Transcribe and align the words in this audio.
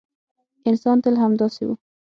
انسان 0.69 0.97
تل 1.03 1.15
همداسې 1.23 1.63
و. 1.67 1.69